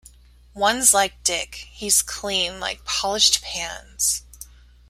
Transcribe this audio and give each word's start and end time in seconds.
One's 0.55 0.95
like 0.95 1.21
Dick: 1.23 1.67
he's 1.69 2.01
clean 2.01 2.59
like 2.59 2.83
polished 2.85 3.43
pans. 3.43 4.23